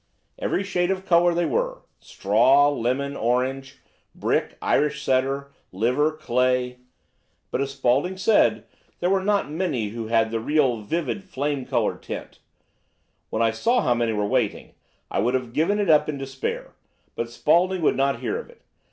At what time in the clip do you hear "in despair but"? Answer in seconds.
16.09-17.29